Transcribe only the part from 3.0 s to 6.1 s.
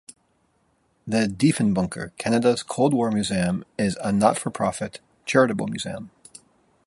museum is a not-for-profit, charitable museum.